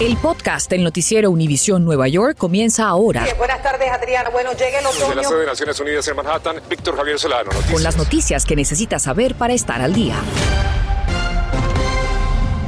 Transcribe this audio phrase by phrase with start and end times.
[0.00, 3.24] El podcast del noticiero Univisión Nueva York comienza ahora.
[3.38, 4.30] buenas tardes, Adriana.
[4.30, 5.10] Bueno, llega el otoño.
[5.10, 7.44] De la sede de Naciones Unidas en Manhattan, Víctor Javier Solano.
[7.44, 7.72] Noticias.
[7.72, 10.16] Con las noticias que necesitas saber para estar al día.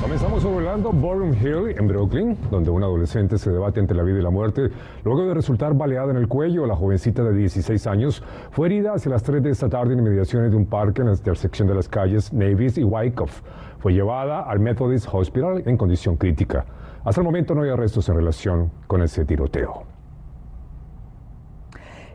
[0.01, 4.23] Comenzamos sobrevolando Borum Hill en Brooklyn, donde un adolescente se debate entre la vida y
[4.23, 4.71] la muerte.
[5.03, 8.23] Luego de resultar baleada en el cuello, la jovencita de 16 años
[8.53, 11.15] fue herida hacia las 3 de esta tarde en inmediaciones de un parque en la
[11.15, 13.41] intersección de las calles Navis y Wyckoff.
[13.81, 16.65] Fue llevada al Methodist Hospital en condición crítica.
[17.05, 19.83] Hasta el momento no hay arrestos en relación con ese tiroteo.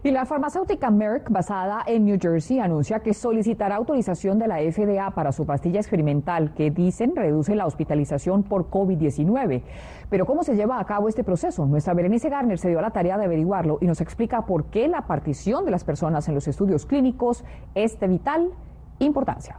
[0.02, 5.12] Y la farmacéutica Merck, basada en New Jersey, anuncia que solicitará autorización de la FDA
[5.12, 9.62] para su pastilla experimental que dicen reduce la hospitalización por COVID-19.
[10.09, 11.65] Pero ¿cómo se lleva a cabo este proceso?
[11.65, 15.05] Nuestra Berenice Garner se dio la tarea de averiguarlo y nos explica por qué la
[15.05, 17.43] partición de las personas en los estudios clínicos
[17.76, 18.51] es de vital
[18.99, 19.57] importancia.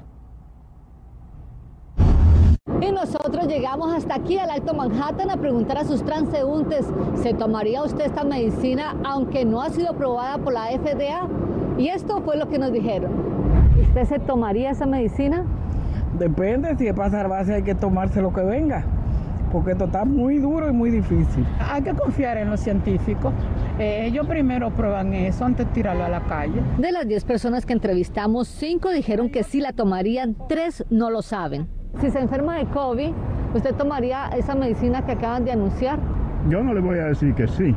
[2.83, 6.87] Y nosotros llegamos hasta aquí al Alto Manhattan a preguntar a sus transeúntes,
[7.23, 11.29] ¿se tomaría usted esta medicina aunque no ha sido aprobada por la FDA?
[11.77, 13.13] Y esto fue lo que nos dijeron.
[13.83, 15.45] ¿Usted se tomaría esa medicina?
[16.19, 18.85] Depende, si es para base hay que tomarse lo que venga,
[19.53, 21.47] porque esto está muy duro y muy difícil.
[21.61, 23.35] Hay que confiar en los científicos.
[23.79, 26.63] Eh, ellos primero prueban eso antes de tirarlo a la calle.
[26.79, 31.21] De las 10 personas que entrevistamos, 5 dijeron que sí la tomarían, 3 no lo
[31.21, 31.80] saben.
[31.99, 33.11] Si se enferma de COVID,
[33.55, 35.99] ¿usted tomaría esa medicina que acaban de anunciar?
[36.49, 37.75] Yo no le voy a decir que sí,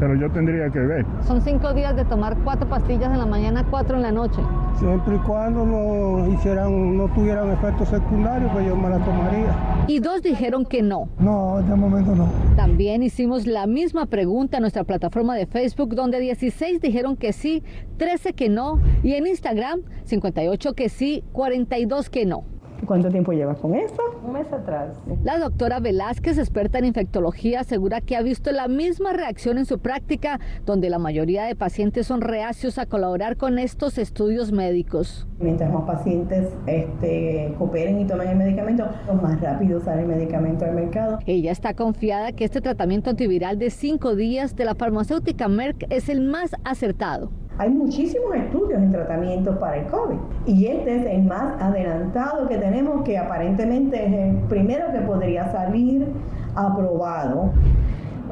[0.00, 1.06] pero yo tendría que ver.
[1.24, 4.40] Son cinco días de tomar cuatro pastillas en la mañana, cuatro en la noche.
[4.78, 9.54] Siempre y cuando no hicieran, no tuvieran efectos secundarios, pues yo me la tomaría.
[9.86, 11.08] Y dos dijeron que no.
[11.20, 12.26] No, de momento no.
[12.56, 17.62] También hicimos la misma pregunta en nuestra plataforma de Facebook, donde 16 dijeron que sí,
[17.98, 22.44] 13 que no, y en Instagram 58 que sí, 42 que no.
[22.86, 24.02] ¿Cuánto tiempo llevas con esto?
[24.24, 24.96] Un mes atrás.
[25.22, 29.78] La doctora Velázquez, experta en infectología, asegura que ha visto la misma reacción en su
[29.78, 35.28] práctica, donde la mayoría de pacientes son reacios a colaborar con estos estudios médicos.
[35.38, 38.88] Mientras más pacientes este, cooperen y tomen el medicamento,
[39.20, 41.18] más rápido sale el medicamento al mercado.
[41.26, 46.08] Ella está confiada que este tratamiento antiviral de cinco días de la farmacéutica Merck es
[46.08, 47.30] el más acertado.
[47.58, 52.56] Hay muchísimos estudios en tratamiento para el COVID y este es el más adelantado que
[52.56, 56.08] tenemos que aparentemente es el primero que podría salir
[56.54, 57.52] aprobado.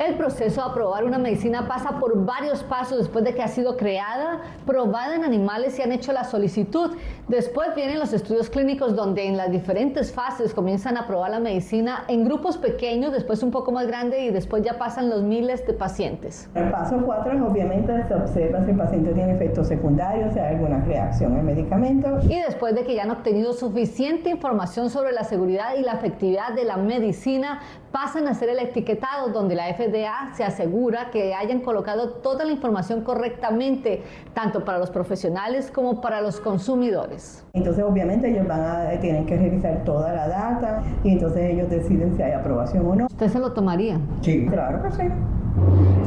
[0.00, 3.76] El proceso de aprobar una medicina pasa por varios pasos después de que ha sido
[3.76, 6.92] creada, probada en animales y han hecho la solicitud.
[7.28, 12.04] Después vienen los estudios clínicos donde en las diferentes fases comienzan a probar la medicina
[12.08, 15.74] en grupos pequeños, después un poco más grande y después ya pasan los miles de
[15.74, 16.48] pacientes.
[16.54, 20.54] El paso 4 es obviamente se observa si el paciente tiene efectos secundarios, si hay
[20.54, 22.20] alguna reacción al medicamento.
[22.22, 26.54] Y después de que ya han obtenido suficiente información sobre la seguridad y la efectividad
[26.54, 27.60] de la medicina,
[27.92, 32.52] pasan a hacer el etiquetado donde la FDA se asegura que hayan colocado toda la
[32.52, 34.02] información correctamente,
[34.34, 37.44] tanto para los profesionales como para los consumidores.
[37.52, 42.16] Entonces, obviamente, ellos van a tienen que revisar toda la data y entonces ellos deciden
[42.16, 43.06] si hay aprobación o no.
[43.06, 43.98] ¿Usted se lo tomaría?
[44.20, 45.02] Sí, claro que sí.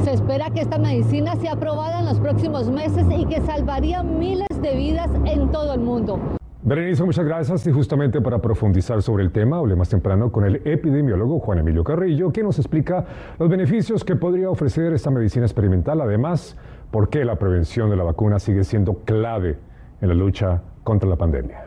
[0.04, 4.48] Se espera que esta medicina sea aprobada en los próximos meses y que salvaría miles
[4.60, 6.18] de vidas en todo el mundo.
[6.66, 7.66] Berenice, muchas gracias.
[7.66, 11.84] Y justamente para profundizar sobre el tema, hablé más temprano con el epidemiólogo Juan Emilio
[11.84, 13.04] Carrillo, que nos explica
[13.38, 16.00] los beneficios que podría ofrecer esta medicina experimental.
[16.00, 16.56] Además,
[16.90, 19.58] por qué la prevención de la vacuna sigue siendo clave
[20.00, 21.66] en la lucha contra la pandemia.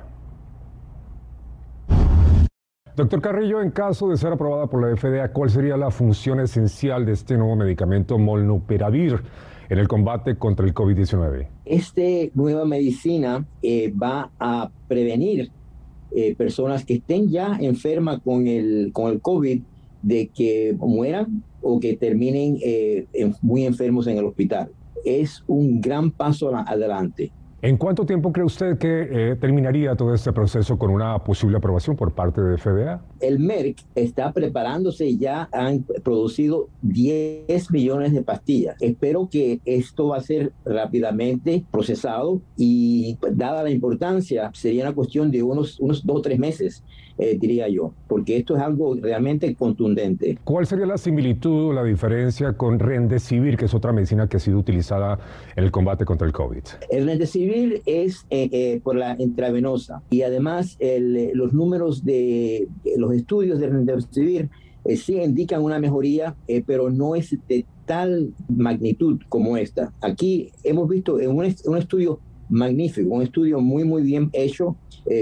[2.96, 7.06] Doctor Carrillo, en caso de ser aprobada por la FDA, ¿cuál sería la función esencial
[7.06, 9.22] de este nuevo medicamento Molnupiravir?
[9.70, 11.48] En el combate contra el COVID-19?
[11.66, 12.02] Esta
[12.34, 15.52] nueva medicina eh, va a prevenir
[16.16, 19.62] eh, personas que estén ya enfermas con el, con el COVID
[20.02, 23.06] de que mueran o que terminen eh,
[23.42, 24.72] muy enfermos en el hospital.
[25.04, 27.32] Es un gran paso adelante.
[27.60, 31.96] ¿En cuánto tiempo cree usted que eh, terminaría todo este proceso con una posible aprobación
[31.96, 33.02] por parte de FDA?
[33.20, 38.76] El Merck está preparándose, ya han producido 10 millones de pastillas.
[38.80, 45.32] Espero que esto va a ser rápidamente procesado y dada la importancia, sería una cuestión
[45.32, 46.84] de unos, unos dos o tres meses,
[47.18, 50.38] eh, diría yo, porque esto es algo realmente contundente.
[50.44, 54.40] ¿Cuál sería la similitud o la diferencia con Remdesivir, que es otra medicina que ha
[54.40, 55.20] sido utilizada
[55.56, 56.64] en el combate contra el COVID?
[56.90, 62.68] El Remdesivir es eh, eh, por la intravenosa y además el, los números de
[62.98, 64.50] los estudios de remdesivir
[64.86, 66.36] eh, sí indican una mejoría,
[66.66, 69.94] pero no es de tal magnitud como esta.
[70.02, 74.76] Aquí hemos visto en un, un estudio magnífico, un estudio muy, muy bien hecho,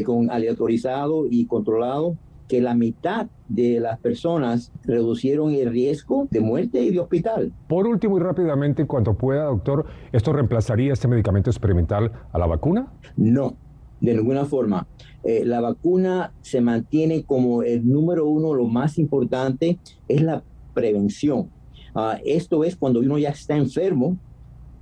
[0.05, 2.17] con aleatorizado y controlado,
[2.47, 7.53] que la mitad de las personas reducieron el riesgo de muerte y de hospital.
[7.67, 12.45] Por último y rápidamente, en cuanto pueda, doctor, ¿esto reemplazaría este medicamento experimental a la
[12.45, 12.91] vacuna?
[13.17, 13.55] No,
[14.01, 14.87] de ninguna forma.
[15.23, 20.43] Eh, la vacuna se mantiene como el número uno, lo más importante es la
[20.73, 21.49] prevención.
[21.95, 24.17] Ah, esto es cuando uno ya está enfermo,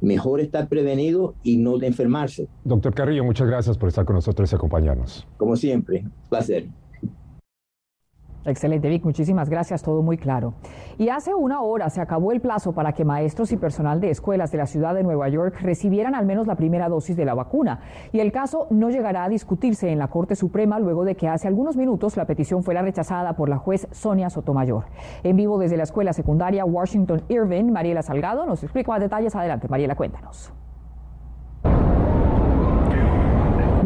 [0.04, 2.48] mejor estar prevenido y no de enfermarse.
[2.66, 5.26] Doctor Carrillo, muchas gracias por estar con nosotros y acompañarnos.
[5.38, 6.68] Como siempre, placer.
[8.46, 9.06] Excelente, Vic.
[9.06, 9.82] Muchísimas gracias.
[9.84, 10.54] Todo muy claro.
[10.98, 14.52] Y hace una hora se acabó el plazo para que maestros y personal de escuelas
[14.52, 17.80] de la ciudad de Nueva York recibieran al menos la primera dosis de la vacuna.
[18.12, 21.48] Y el caso no llegará a discutirse en la Corte Suprema luego de que hace
[21.48, 24.86] algunos minutos la petición fuera rechazada por la juez Sonia Sotomayor.
[25.24, 29.36] En vivo desde la escuela secundaria Washington Irving, Mariela Salgado nos explica más detalles.
[29.36, 30.54] Adelante, Mariela, cuéntanos.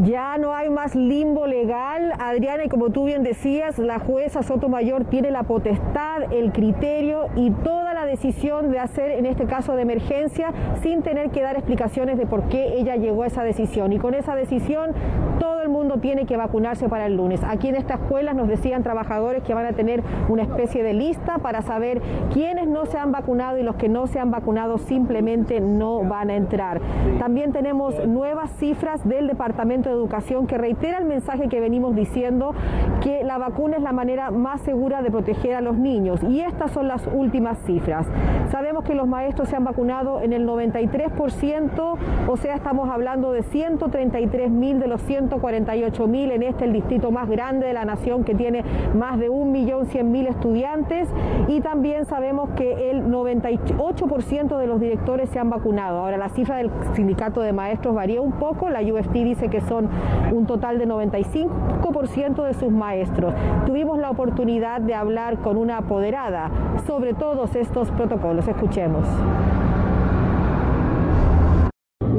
[0.04, 5.32] Ya no hay limbo legal, Adriana, y como tú bien decías, la jueza Sotomayor tiene
[5.32, 10.54] la potestad, el criterio y toda la decisión de hacer, en este caso de emergencia,
[10.82, 13.94] sin tener que dar explicaciones de por qué ella llegó a esa decisión.
[13.94, 14.92] Y con esa decisión,
[15.40, 17.42] todo el mundo tiene que vacunarse para el lunes.
[17.44, 21.40] Aquí en esta escuela nos decían trabajadores que van a tener una especie de lista
[21.40, 22.02] para saber
[22.34, 26.30] quiénes no se han vacunado y los que no se han vacunado simplemente no van
[26.30, 26.82] a entrar.
[27.20, 32.54] También tenemos nuevas cifras del Departamento de Educación que reitera el mensaje que venimos diciendo
[33.02, 36.22] que la vacuna es la manera más segura de proteger a los niños.
[36.24, 38.06] Y estas son las últimas cifras.
[38.52, 41.98] Sabemos que los maestros se han vacunado en el 93%,
[42.28, 47.12] o sea, estamos hablando de 133 mil de los 148 mil en este, el distrito
[47.12, 48.64] más grande de la nación que tiene
[48.94, 51.10] más de 1.100.000 estudiantes.
[51.48, 56.00] Y también sabemos que el 98% de los directores se han vacunado.
[56.00, 58.70] Ahora, la cifra del sindicato de maestros varía un poco.
[58.70, 59.90] La UFT dice que son
[60.32, 63.34] un total de 95% de sus maestros.
[63.66, 66.52] Tuvimos la oportunidad de hablar con una apoderada
[66.86, 68.48] sobre todos estos protocolos.
[68.48, 69.08] Escuchemos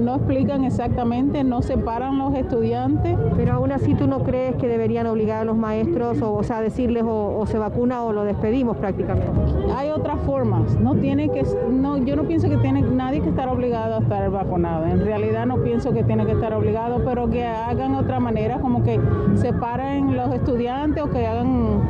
[0.08, 3.14] no explican exactamente, no separan los estudiantes.
[3.36, 7.04] Pero aún así tú no crees que deberían obligar a los maestros, o, sea, decirles
[7.06, 9.28] o, se vacuna o lo despedimos prácticamente.
[9.74, 13.48] Hay otras formas, no tiene que, no, yo no pienso que tiene nadie que estar
[13.48, 14.86] obligado a estar vacunado.
[14.86, 18.82] En realidad no pienso que tiene que estar obligado, pero que hagan otra manera, como
[18.82, 19.00] que
[19.34, 21.82] separen los estudiantes o que hagan,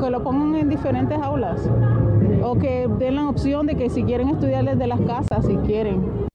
[0.00, 1.68] que lo pongan en diferentes aulas
[2.42, 6.27] o que den la opción de que si quieren estudiar desde las casas, si quieren.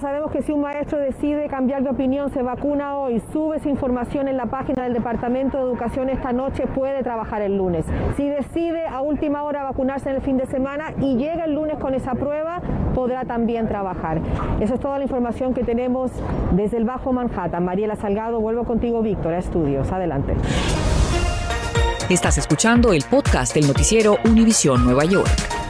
[0.00, 4.26] Sabemos que si un maestro decide cambiar de opinión, se vacuna hoy, sube su información
[4.26, 7.84] en la página del Departamento de Educación esta noche, puede trabajar el lunes.
[8.16, 11.78] Si decide a última hora vacunarse en el fin de semana y llega el lunes
[11.78, 12.60] con esa prueba,
[12.94, 14.20] podrá también trabajar.
[14.60, 16.10] Eso es toda la información que tenemos
[16.52, 17.64] desde el Bajo Manhattan.
[17.64, 19.92] Mariela Salgado, vuelvo contigo, Víctor, a estudios.
[19.92, 20.34] Adelante.
[22.10, 25.63] Estás escuchando el podcast del noticiero Univisión Nueva York.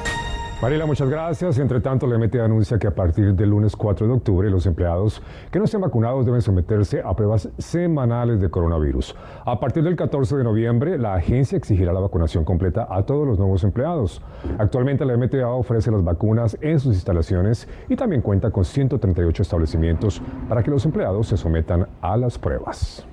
[0.65, 1.59] Mariela, muchas gracias.
[1.59, 5.21] Entre tanto, la MT anuncia que a partir del lunes 4 de octubre los empleados
[5.51, 9.15] que no estén vacunados deben someterse a pruebas semanales de coronavirus.
[9.45, 13.39] A partir del 14 de noviembre, la agencia exigirá la vacunación completa a todos los
[13.39, 14.23] nuevos empleados.
[14.57, 20.23] Actualmente, la MTA ofrece las vacunas en sus instalaciones y también cuenta con 138 establecimientos
[20.49, 23.07] para que los empleados se sometan a las pruebas.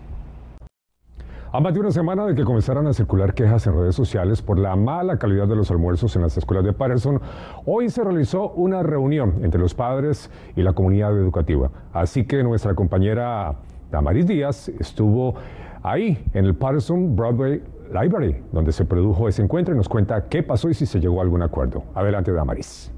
[1.54, 4.58] A más de una semana de que comenzaran a circular quejas en redes sociales por
[4.58, 7.20] la mala calidad de los almuerzos en las escuelas de Patterson,
[7.66, 11.70] hoy se realizó una reunión entre los padres y la comunidad educativa.
[11.92, 13.56] Así que nuestra compañera
[13.92, 15.36] Damaris Díaz estuvo
[15.84, 20.44] ahí en el Patterson Broadway Library, donde se produjo ese encuentro y nos cuenta qué
[20.44, 21.84] pasó y si se llegó a algún acuerdo.
[21.94, 22.94] Adelante, Damaris.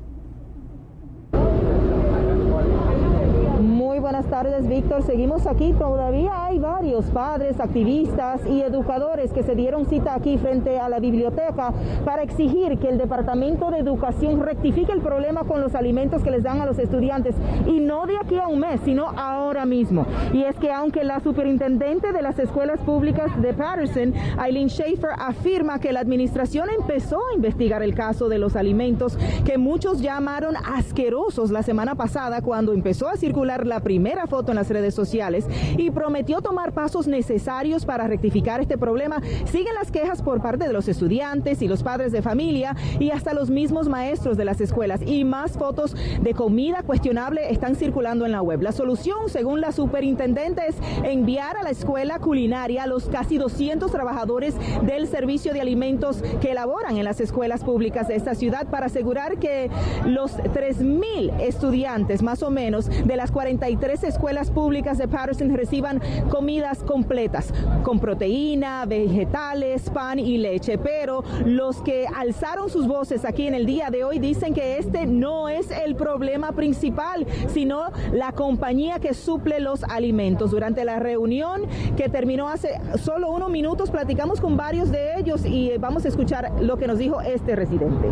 [4.04, 5.04] buenas tardes, Víctor.
[5.04, 5.74] Seguimos aquí.
[5.74, 11.00] Todavía hay varios padres, activistas y educadores que se dieron cita aquí frente a la
[11.00, 11.74] biblioteca
[12.04, 16.44] para exigir que el Departamento de Educación rectifique el problema con los alimentos que les
[16.44, 17.36] dan a los estudiantes.
[17.68, 20.06] Y no de aquí a un mes, sino ahora mismo.
[20.34, 25.80] Y es que aunque la superintendente de las escuelas públicas de Patterson, Eileen Schaefer, afirma
[25.80, 31.52] que la administración empezó a investigar el caso de los alimentos que muchos llamaron asquerosos
[31.52, 35.46] la semana pasada cuando empezó a circular la primera foto en las redes sociales
[35.78, 39.22] y prometió tomar pasos necesarios para rectificar este problema.
[39.46, 43.36] Siguen las quejas por parte de los estudiantes y los padres de familia y hasta
[43.36, 48.32] los mismos maestros de las escuelas y más fotos de comida cuestionable están circulando en
[48.32, 48.64] la web.
[48.64, 53.92] La solución, según la superintendente, es enviar a la escuela culinaria a los casi 200
[53.92, 58.88] trabajadores del servicio de alimentos que elaboran en las escuelas públicas de esta ciudad para
[58.88, 59.70] asegurar que
[60.08, 65.54] los 3.000 estudiantes más o menos de las 43 tres escuelas escuelas públicas de Patterson
[65.54, 67.54] reciban comidas completas,
[67.84, 70.78] con proteína, vegetales, pan y leche.
[70.78, 75.06] Pero los que alzaron sus voces aquí en el día de hoy dicen que este
[75.06, 80.52] no es el problema principal, sino la compañía que suple los alimentos.
[80.52, 81.64] Durante la reunión
[81.98, 86.50] que terminó hace solo unos minutos, platicamos con varios de ellos y vamos a escuchar
[86.62, 88.08] lo que nos dijo este residente.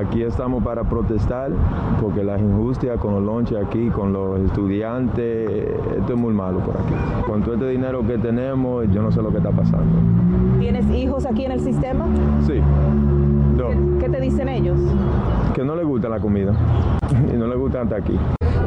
[0.00, 1.50] Aquí estamos para protestar
[2.00, 5.50] porque la injusticia con los lonches aquí, con los estudiantes,
[5.94, 6.94] esto es muy malo por aquí.
[7.26, 9.84] Con todo este dinero que tenemos, yo no sé lo que está pasando.
[10.58, 12.06] ¿Tienes hijos aquí en el sistema?
[12.46, 12.62] Sí.
[14.00, 14.78] ¿Qué, te dicen ellos?
[15.54, 16.54] Que no les gusta la comida
[17.34, 18.18] y no les gusta estar aquí.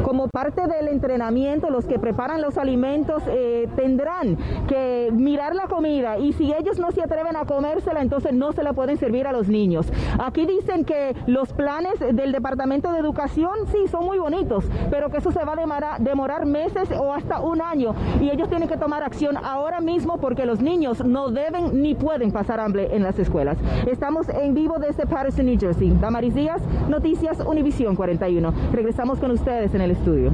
[0.02, 4.36] Como parte del entrenamiento, los que preparan los alimentos eh, tendrán
[4.68, 8.62] que mirar la comida y si ellos no se atreven a comérsela, entonces no se
[8.62, 9.90] la pueden servir a los niños.
[10.18, 15.18] Aquí dicen que los planes del Departamento de Educación sí son muy bonitos, pero que
[15.18, 18.76] eso se va a demorar, demorar meses o hasta un año y ellos tienen que
[18.76, 23.18] tomar acción ahora mismo porque los niños no deben ni pueden pasar hambre en las
[23.18, 23.58] escuelas.
[23.86, 25.96] Estamos en vivo desde Patterson, New Jersey.
[26.00, 28.52] Damaris Díaz, Noticias Univisión 41.
[28.72, 30.30] Regresamos con ustedes en el estudio.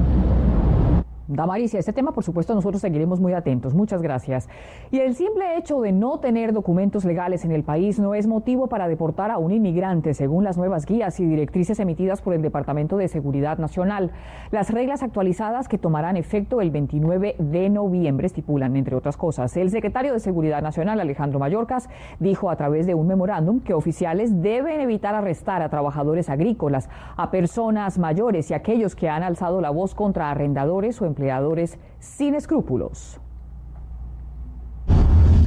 [1.32, 3.72] Damaris, este tema, por supuesto, nosotros seguiremos muy atentos.
[3.72, 4.48] Muchas gracias.
[4.90, 8.66] Y el simple hecho de no tener documentos legales en el país no es motivo
[8.66, 12.96] para deportar a un inmigrante, según las nuevas guías y directrices emitidas por el Departamento
[12.96, 14.10] de Seguridad Nacional.
[14.50, 19.70] Las reglas actualizadas que tomarán efecto el 29 de noviembre estipulan, entre otras cosas, el
[19.70, 24.80] secretario de Seguridad Nacional, Alejandro Mayorkas, dijo a través de un memorándum que oficiales deben
[24.80, 29.94] evitar arrestar a trabajadores agrícolas, a personas mayores y aquellos que han alzado la voz
[29.94, 33.20] contra arrendadores o empleados empleadores sin escrúpulos.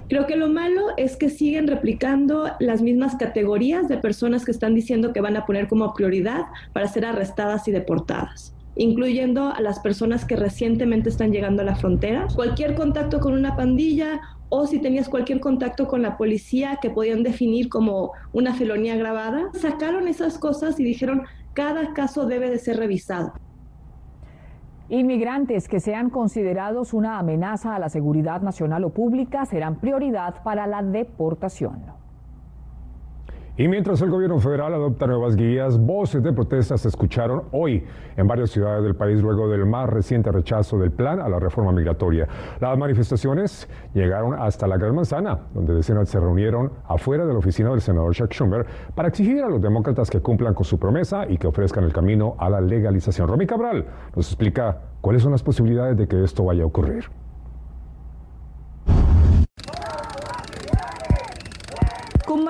[0.08, 4.76] Creo que lo malo es que siguen replicando las mismas categorías de personas que están
[4.76, 9.78] diciendo que van a poner como prioridad para ser arrestadas y deportadas incluyendo a las
[9.82, 12.28] personas que recientemente están llegando a la frontera.
[12.34, 17.22] Cualquier contacto con una pandilla o si tenías cualquier contacto con la policía que podían
[17.22, 21.22] definir como una felonía grabada, sacaron esas cosas y dijeron
[21.54, 23.34] cada caso debe de ser revisado.
[24.90, 30.68] Inmigrantes que sean considerados una amenaza a la seguridad nacional o pública serán prioridad para
[30.68, 32.03] la deportación.
[33.56, 37.84] Y mientras el gobierno federal adopta nuevas guías, voces de protesta se escucharon hoy
[38.18, 41.72] en varias ciudades del país luego del más reciente rechazo del plan a la reforma
[41.72, 42.28] migratoria.
[42.60, 47.70] Las manifestaciones llegaron hasta la Gran Manzana, donde decenas se reunieron afuera de la oficina
[47.70, 51.38] del senador Chuck Schumer para exigir a los demócratas que cumplan con su promesa y
[51.38, 53.28] que ofrezcan el camino a la legalización.
[53.28, 57.06] Romy Cabral nos explica cuáles son las posibilidades de que esto vaya a ocurrir.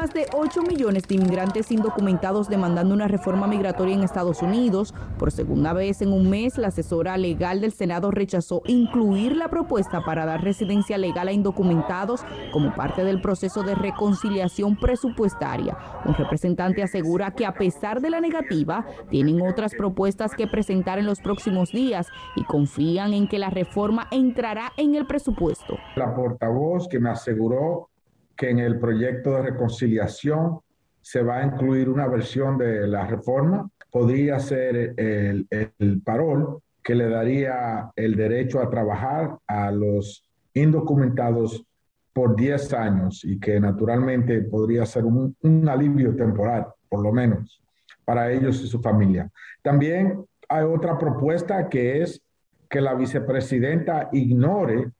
[0.03, 5.31] Más de 8 millones de inmigrantes indocumentados demandando una reforma migratoria en Estados Unidos, por
[5.31, 10.25] segunda vez en un mes, la asesora legal del Senado rechazó incluir la propuesta para
[10.25, 15.77] dar residencia legal a indocumentados como parte del proceso de reconciliación presupuestaria.
[16.03, 21.05] Un representante asegura que a pesar de la negativa, tienen otras propuestas que presentar en
[21.05, 25.77] los próximos días y confían en que la reforma entrará en el presupuesto.
[25.95, 27.92] La portavoz que me aseguró
[28.35, 30.59] que en el proyecto de reconciliación
[31.01, 33.69] se va a incluir una versión de la reforma.
[33.91, 41.65] Podría ser el, el parol que le daría el derecho a trabajar a los indocumentados
[42.13, 47.61] por 10 años y que naturalmente podría ser un, un, alivio temporal, por lo menos,
[48.05, 49.29] para ellos y su familia.
[49.61, 52.21] También hay otra propuesta que es
[52.69, 54.91] que la vicepresidenta ignore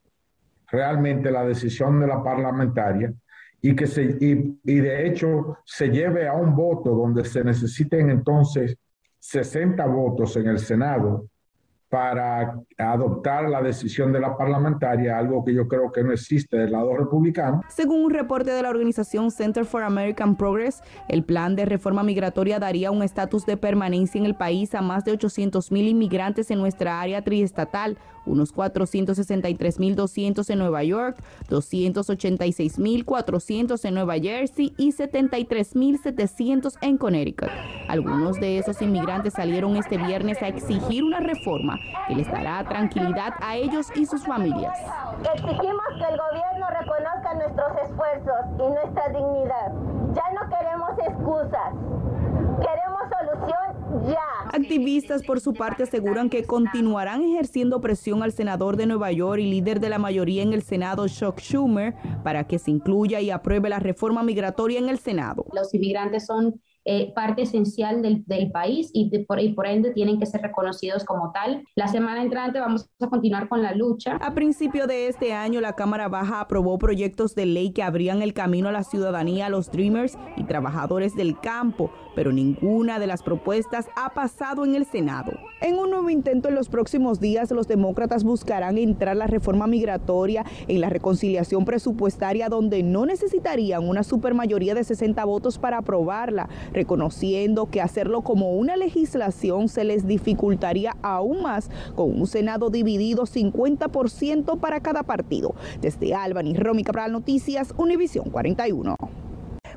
[0.71, 3.13] realmente la decisión de la parlamentaria
[3.65, 8.10] y que se, y, y de hecho se lleve a un voto donde se necesiten
[8.10, 8.77] entonces
[9.20, 11.29] 60 votos en el Senado
[11.93, 16.71] para adoptar la decisión de la parlamentaria, algo que yo creo que no existe del
[16.71, 17.62] lado republicano.
[17.69, 22.57] Según un reporte de la organización Center for American Progress, el plan de reforma migratoria
[22.57, 26.57] daría un estatus de permanencia en el país a más de 800 mil inmigrantes en
[26.57, 36.97] nuestra área triestatal, unos 463.200 en Nueva York, 286.400 en Nueva Jersey y 73.700 en
[36.97, 37.50] Connecticut.
[37.88, 43.33] Algunos de esos inmigrantes salieron este viernes a exigir una reforma que les dará tranquilidad
[43.41, 44.77] a ellos y sus familias.
[45.33, 49.71] Exigimos que el gobierno reconozca nuestros esfuerzos y nuestra dignidad.
[50.13, 51.73] Ya no queremos excusas.
[52.59, 54.49] Queremos solución ya.
[54.53, 59.49] Activistas por su parte aseguran que continuarán ejerciendo presión al senador de Nueva York y
[59.49, 63.69] líder de la mayoría en el Senado, Chuck Schumer, para que se incluya y apruebe
[63.69, 65.45] la reforma migratoria en el Senado.
[65.53, 70.19] Los inmigrantes son eh, parte esencial del, del país y, por, y por ende tienen
[70.19, 71.63] que ser reconocidos como tal.
[71.75, 74.17] La semana entrante vamos a continuar con la lucha.
[74.17, 78.33] A principio de este año, la Cámara Baja aprobó proyectos de ley que abrían el
[78.33, 83.23] camino a la ciudadanía a los Dreamers y trabajadores del campo, pero ninguna de las
[83.23, 85.31] propuestas ha pasado en el Senado.
[85.61, 90.45] En un nuevo intento en los próximos días, los demócratas buscarán entrar la reforma migratoria
[90.67, 97.67] en la reconciliación presupuestaria donde no necesitarían una supermayoría de 60 votos para aprobarla, reconociendo
[97.67, 104.59] que hacerlo como una legislación se les dificultaría aún más con un Senado dividido 50%
[104.59, 105.55] para cada partido.
[105.81, 108.95] Desde Albany, Romy Cabral Noticias, Univisión 41.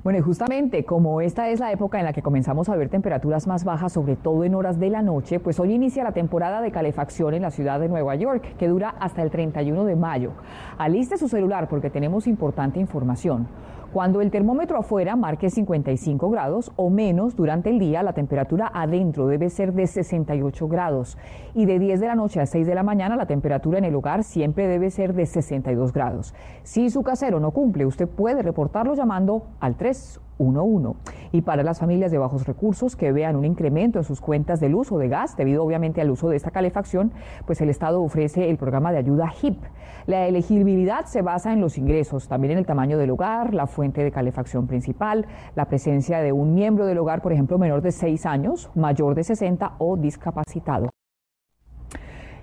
[0.06, 3.48] Bueno, y justamente como esta es la época en la que comenzamos a ver temperaturas
[3.48, 6.70] más bajas, sobre todo en horas de la noche, pues hoy inicia la temporada de
[6.70, 10.30] calefacción en la ciudad de Nueva York, que dura hasta el 31 de mayo.
[10.78, 13.48] Aliste su celular porque tenemos importante información.
[13.96, 19.26] Cuando el termómetro afuera marque 55 grados o menos durante el día, la temperatura adentro
[19.26, 21.16] debe ser de 68 grados.
[21.54, 23.94] Y de 10 de la noche a 6 de la mañana, la temperatura en el
[23.94, 26.34] hogar siempre debe ser de 62 grados.
[26.62, 30.98] Si su casero no cumple, usted puede reportarlo llamando al 3 11.
[31.32, 34.74] Y para las familias de bajos recursos que vean un incremento en sus cuentas del
[34.74, 37.12] uso de gas, debido obviamente al uso de esta calefacción,
[37.46, 39.62] pues el Estado ofrece el programa de ayuda HIP.
[40.06, 44.12] La elegibilidad se basa en los ingresos, también en el tamaño del hogar, la de
[44.12, 48.71] calefacción principal, la presencia de un miembro del hogar, por ejemplo, menor de 6 años,
[48.75, 50.95] mayor de 60 o discapacitado.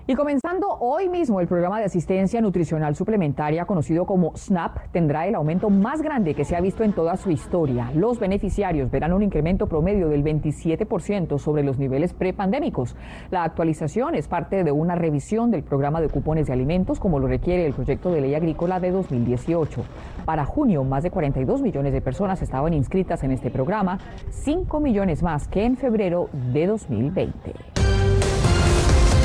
[0.06, 5.34] Y comenzando hoy mismo, el programa de asistencia nutricional suplementaria conocido como SNAP tendrá el
[5.34, 7.90] aumento más grande que se ha visto en toda su historia.
[7.94, 12.96] Los beneficiarios verán un incremento promedio del 27% sobre los niveles prepandémicos.
[13.30, 17.26] La actualización es parte de una revisión del programa de cupones de alimentos como lo
[17.26, 19.84] requiere el proyecto de ley agrícola de 2018.
[20.26, 25.22] Para junio, más de 42 millones de personas estaban inscritas en este programa, 5 millones
[25.22, 27.73] más que en febrero de 2020.